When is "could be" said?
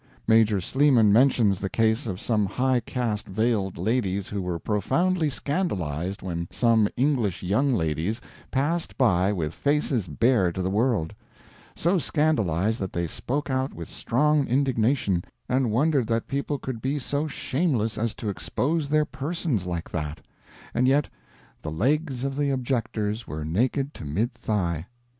16.57-16.97